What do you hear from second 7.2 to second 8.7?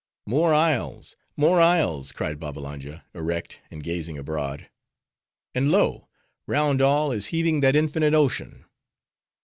heaving that infinite ocean.